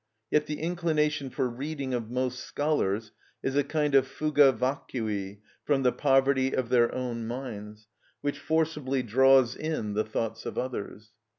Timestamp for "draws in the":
9.03-10.03